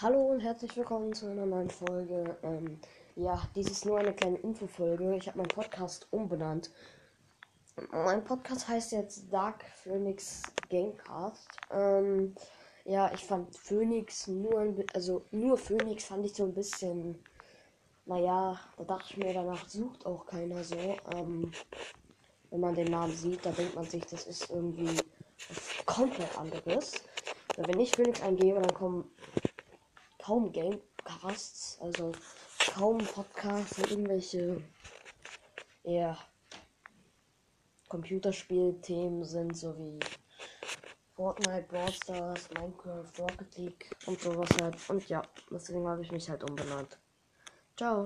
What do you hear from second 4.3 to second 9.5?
Infofolge. Ich habe meinen Podcast umbenannt. Mein Podcast heißt jetzt